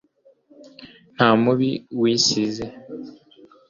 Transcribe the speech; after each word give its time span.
nta 1.15 1.29
mubi 1.41 1.69
wisize 2.01 2.65